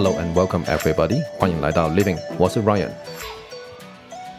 [0.00, 2.88] Hello and welcome everybody，欢迎来到 Living，我是 Ryan。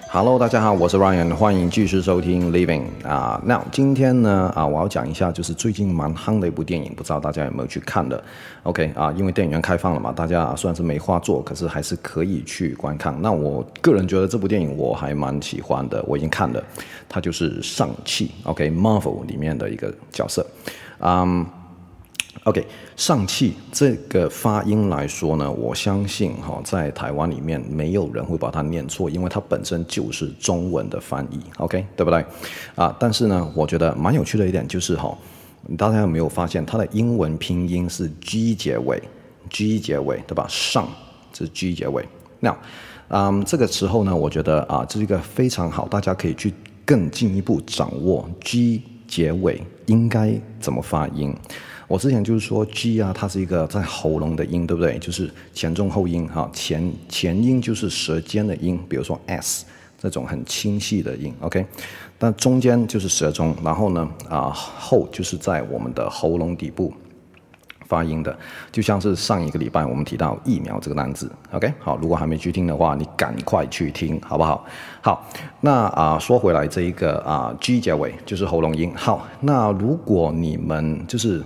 [0.09, 3.41] Hello，大家好，我是 Ryan，欢迎继续收听 Living 啊。
[3.43, 8.23] 那今天呢啊，我要讲一下，就是最近蛮夯的一部电影，不知道大家有没有去看的
[8.63, 13.13] ？OK 啊，因为电影院开放了嘛，大家虽然是没话做，可是还是可以去观看。
[13.21, 16.63] 那我个人觉得这部电影我还蛮喜欢的，我已经看了，
[17.09, 20.45] 它就是尚气，OK，Marvel、里面的一个角色，
[21.01, 21.45] 嗯。
[22.49, 32.25] OK，上汽这个发音来说呢，我相信哈，在台湾里面没有人会把它念错，因为它本身就是中文的翻译，OK，对不对？
[32.73, 35.15] 啊，但是呢，我觉得蛮有趣的一点就是哈，
[35.77, 38.99] 大家有没有发现它的英文拼音是 G 结尾
[39.51, 40.47] ，G 结尾，对吧？
[40.49, 40.87] 上
[41.31, 42.03] 是 G 结尾。
[42.39, 42.57] 那，
[43.09, 46.51] 嗯，这个时候呢，我觉得啊，这是一个非常好，大家可以去
[46.83, 51.31] 更进一步掌握 G 结尾应该怎么发音。
[51.89, 54.99] 我之前就是说 G 啊，它是一个在喉咙的音，对不对？
[54.99, 59.65] 就是前中后音哈，前前音就是舌尖的音，比如说 S
[59.97, 61.65] 这种很清晰的音，OK。
[62.19, 66.93] 但中间就是舌中，然后呢啊后就是在我们的喉咙底部
[67.87, 68.37] 发音的，
[68.71, 71.73] 就像是上一个礼拜我们提到疫苗这个单字，OK。
[71.79, 74.63] 好，如果还没去听的话，你赶快去听，好不好？
[75.01, 75.27] 好，
[75.59, 78.93] 那啊说回来这一个啊 G 结尾就是喉咙音。
[78.95, 81.43] 好，那如果你们就是。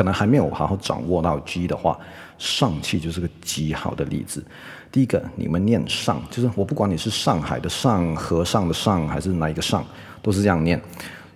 [0.00, 1.98] 可能还没有好好掌握到 G 的话，
[2.38, 4.42] 上气就是个极好的例子。
[4.90, 9.84] 第一个，你们念上，就是我不管你是上海的上、和尚的上，还是哪一个上，
[10.22, 10.80] 都是这样念。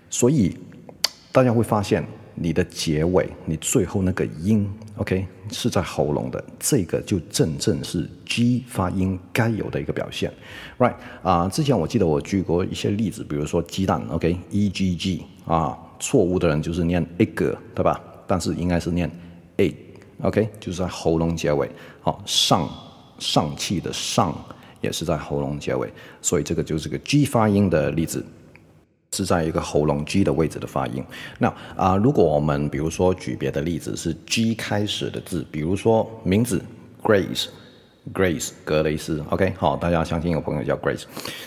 [0.09, 0.57] 所以
[1.31, 2.03] 大家会发现，
[2.35, 10.33] 你的结尾，你最后那个音，OK，是在喉咙的，这个就正正是 G 发音该有的一个表现
[10.79, 10.95] ，right？
[11.23, 18.01] 啊、之前我记得我举过一些例子，比如说鸡蛋，OK，E G G 啊，错误的人就是念 egg，对吧？
[18.27, 19.11] 但是应该是念
[19.57, 21.71] ，a，OK，就是在喉咙结尾。
[22.01, 22.69] 好，上
[23.19, 24.35] 上气的上
[24.81, 25.91] 也是在喉咙结尾，
[26.21, 28.25] 所以这个就是个 G 发音的例子，
[29.13, 31.03] 是在一个喉咙 G 的位置的发音。
[31.39, 36.63] 那啊、如果我们比如说举别的例子是 G 开始的字，比如说名字
[37.03, 41.05] Grace，Grace 格雷斯，OK，好，大家相信有朋友叫 Grace。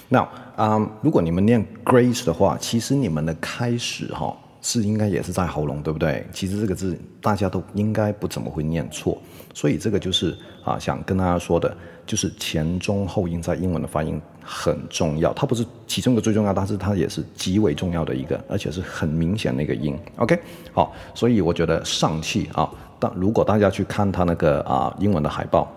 [0.10, 4.36] 那啊、如果你们念 Grace 的话，其实你们的开始哈。
[4.62, 6.26] 是应该也是在喉咙，对不对？
[6.34, 9.18] 其实这个字大家都应该不怎么会念错，
[9.54, 11.76] 所以这个就是啊，想跟大家说的，
[12.06, 15.32] 就是前中后音在英文的发音很重要。
[15.34, 19.98] 它不是其中一个最重要，但是它也是极为重要的一个，而且是很明显的一个音。
[20.18, 20.40] OK，
[20.74, 22.70] 好，所以我觉得上气啊，
[23.00, 25.72] 但如果大家去看它那个啊英文的海报，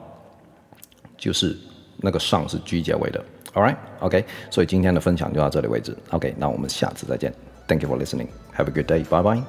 [1.16, 1.56] 就是
[1.98, 3.24] 那个上是 G 结尾的。
[3.52, 5.96] All right，OK，所以今天的分享就到这里为止。
[6.10, 7.34] OK，那我们下次再见。
[7.70, 8.26] Thank you for listening.
[8.56, 9.04] Have a good day.
[9.04, 9.42] Bye bye.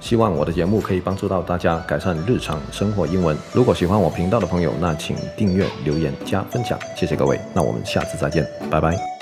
[0.00, 3.36] 希望我的节目可以帮助到大家改善日常生活英文。
[3.52, 7.40] 如果喜欢我频道的朋友，那请订阅、留言、加分享，谢谢各位。
[7.54, 9.15] 那我们下次再见，拜拜。